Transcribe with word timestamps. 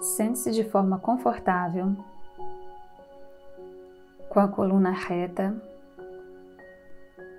Sente-se 0.00 0.50
de 0.50 0.64
forma 0.64 0.98
confortável, 0.98 1.96
com 4.28 4.40
a 4.40 4.48
coluna 4.48 4.90
reta 4.90 5.54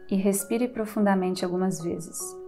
e 0.09 0.15
respire 0.15 0.67
profundamente 0.67 1.43
algumas 1.43 1.81
vezes. 1.81 2.42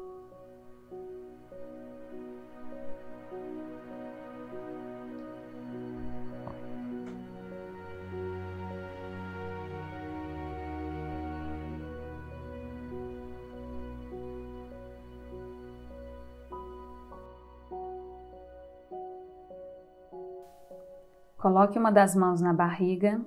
Coloque 21.46 21.78
uma 21.78 21.92
das 21.92 22.16
mãos 22.16 22.42
na 22.42 22.52
barriga 22.52 23.24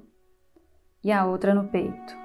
e 1.05 1.13
a 1.13 1.25
outra 1.25 1.55
no 1.55 1.69
peito. 1.69 2.17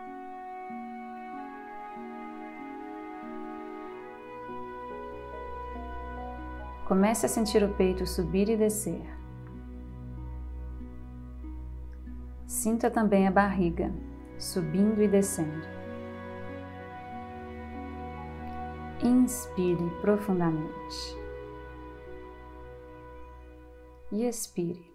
Comece 6.88 7.28
a 7.28 7.30
sentir 7.30 7.64
o 7.64 7.76
peito 7.76 8.08
subir 8.08 8.50
e 8.50 8.58
descer. 8.58 9.06
Sinta 12.48 12.90
também 12.90 13.28
a 13.28 13.32
barriga 13.32 13.94
subindo 14.40 15.00
e 15.00 15.08
descendo. 15.08 15.68
Inspire 19.04 19.92
profundamente 20.02 21.20
e 24.12 24.26
expire. 24.26 24.93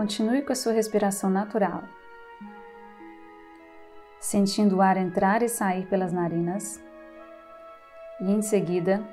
Continue 0.00 0.40
com 0.40 0.52
a 0.54 0.56
sua 0.56 0.72
respiração 0.72 1.28
natural, 1.28 1.82
sentindo 4.18 4.76
o 4.76 4.80
ar 4.80 4.96
entrar 4.96 5.42
e 5.42 5.48
sair 5.50 5.84
pelas 5.88 6.10
narinas, 6.10 6.82
e 8.18 8.30
em 8.30 8.40
seguida, 8.40 9.06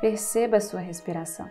perceba 0.00 0.58
a 0.58 0.60
sua 0.60 0.78
respiração. 0.78 1.50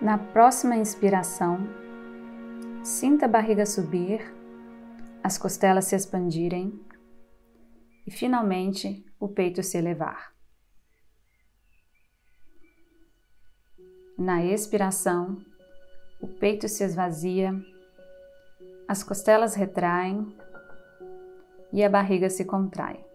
Na 0.00 0.16
próxima 0.16 0.76
inspiração, 0.76 1.58
sinta 2.84 3.24
a 3.24 3.28
barriga 3.28 3.66
subir, 3.66 4.32
as 5.24 5.36
costelas 5.36 5.86
se 5.86 5.96
expandirem 5.96 6.80
e 8.06 8.10
finalmente 8.12 9.04
o 9.18 9.26
peito 9.26 9.60
se 9.60 9.76
elevar. 9.76 10.32
Na 14.16 14.44
expiração, 14.44 15.44
o 16.20 16.28
peito 16.28 16.68
se 16.68 16.84
esvazia, 16.84 17.52
as 18.86 19.02
costelas 19.02 19.56
retraem 19.56 20.32
e 21.72 21.82
a 21.82 21.90
barriga 21.90 22.30
se 22.30 22.44
contrai. 22.44 23.07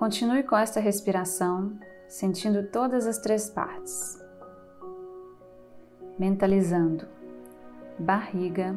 Continue 0.00 0.42
com 0.44 0.56
esta 0.56 0.80
respiração, 0.80 1.78
sentindo 2.08 2.66
todas 2.68 3.06
as 3.06 3.18
três 3.18 3.50
partes. 3.50 4.18
Mentalizando 6.18 7.06
barriga, 7.98 8.74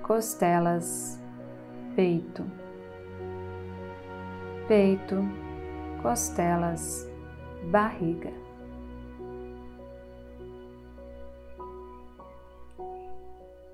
costelas, 0.00 1.20
peito, 1.96 2.44
peito, 4.68 5.16
costelas, 6.00 7.10
barriga. 7.64 8.32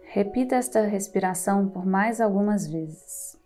Repita 0.04 0.56
esta 0.56 0.86
respiração 0.86 1.68
por 1.68 1.84
mais 1.84 2.18
algumas 2.18 2.66
vezes. 2.66 3.43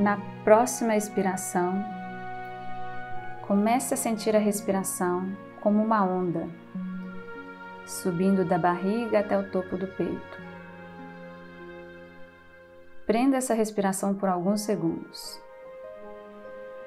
Na 0.00 0.16
próxima 0.44 0.96
expiração, 0.96 1.99
comece 3.50 3.94
a 3.94 3.96
sentir 3.96 4.36
a 4.36 4.38
respiração 4.38 5.36
como 5.60 5.82
uma 5.82 6.04
onda, 6.04 6.48
subindo 7.84 8.44
da 8.44 8.56
barriga 8.56 9.18
até 9.18 9.36
o 9.36 9.50
topo 9.50 9.76
do 9.76 9.88
peito. 9.88 10.40
Prenda 13.04 13.38
essa 13.38 13.52
respiração 13.52 14.14
por 14.14 14.28
alguns 14.28 14.60
segundos 14.60 15.42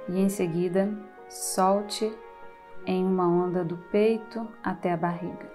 e 0.07 0.21
em 0.21 0.30
seguida 0.30 0.89
solte 1.27 2.10
em 2.86 3.06
uma 3.06 3.27
onda 3.27 3.62
do 3.65 3.75
peito 3.75 4.48
até 4.63 4.94
a 4.94 4.98
barriga. 4.98 5.53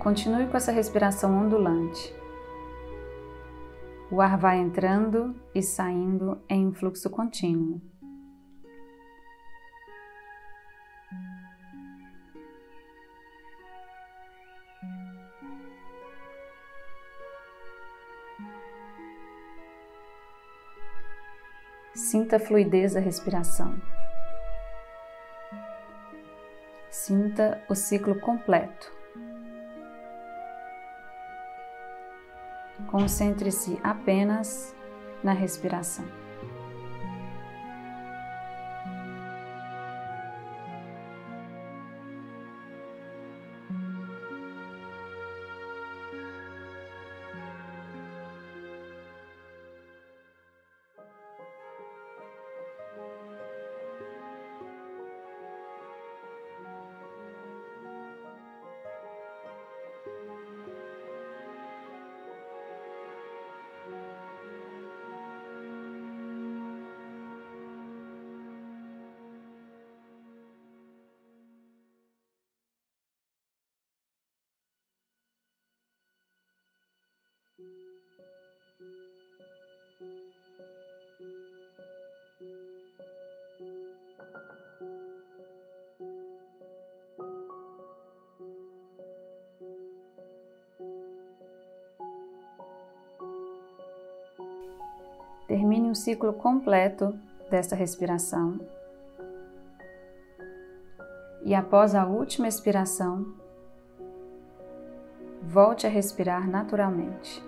Continue 0.00 0.46
com 0.46 0.56
essa 0.56 0.72
respiração 0.72 1.36
ondulante. 1.36 2.14
O 4.10 4.20
ar 4.22 4.38
vai 4.38 4.58
entrando 4.58 5.34
e 5.54 5.62
saindo 5.62 6.40
em 6.48 6.72
fluxo 6.72 7.10
contínuo. 7.10 7.80
Sinta 21.92 22.36
a 22.36 22.40
fluidez 22.40 22.94
da 22.94 23.00
respiração. 23.00 23.78
Sinta 26.88 27.62
o 27.68 27.74
ciclo 27.74 28.18
completo. 28.20 28.97
Concentre-se 32.88 33.78
apenas 33.84 34.74
na 35.22 35.32
respiração. 35.32 36.04
Termine 95.48 95.88
um 95.88 95.94
ciclo 95.94 96.34
completo 96.34 97.18
desta 97.50 97.74
respiração. 97.74 98.60
E 101.42 101.54
após 101.54 101.94
a 101.94 102.04
última 102.04 102.46
expiração, 102.46 103.34
volte 105.42 105.86
a 105.86 105.90
respirar 105.90 106.48
naturalmente. 106.48 107.47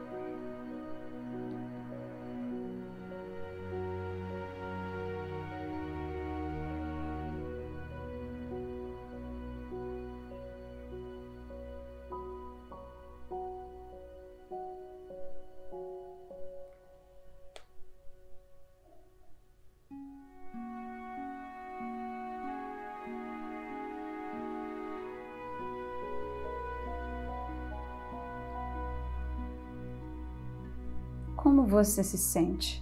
Como 31.50 31.66
você 31.66 32.04
se 32.04 32.16
sente? 32.16 32.80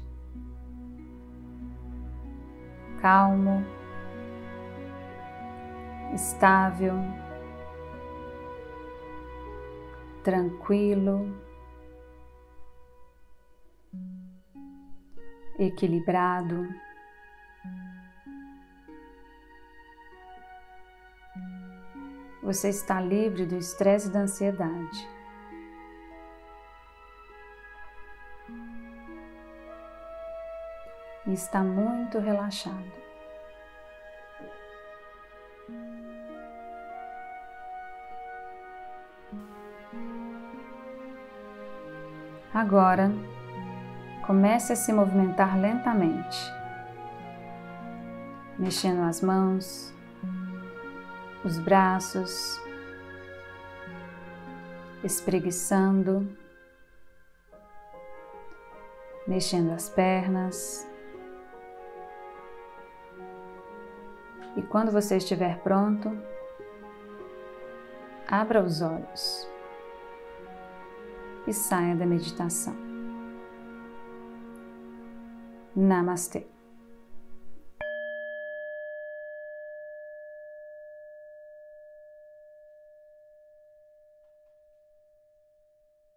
Calmo, 3.00 3.65
estável, 6.12 6.97
tranquilo, 10.23 11.35
equilibrado. 15.59 16.69
Você 22.43 22.69
está 22.69 23.00
livre 23.00 23.47
do 23.47 23.56
estresse 23.56 24.11
e 24.11 24.12
da 24.12 24.21
ansiedade. 24.21 25.18
Está 31.38 31.62
muito 31.62 32.19
relaxado. 32.19 32.93
Agora, 42.52 43.12
comece 44.26 44.73
a 44.73 44.76
se 44.76 44.93
movimentar 44.93 45.56
lentamente, 45.58 46.37
mexendo 48.58 49.02
as 49.02 49.20
mãos, 49.20 49.94
os 51.44 51.58
braços, 51.58 52.61
espreguiçando, 55.05 56.29
mexendo 59.26 59.70
as 59.73 59.88
pernas. 59.88 60.88
E 64.59 64.63
quando 64.63 64.91
você 64.91 65.19
estiver 65.19 65.57
pronto, 65.61 66.11
abra 68.27 68.61
os 68.61 68.83
olhos 68.83 69.49
e 71.47 71.53
saia 71.53 71.95
da 71.95 72.05
meditação. 72.05 72.75
Namastê. 75.77 76.45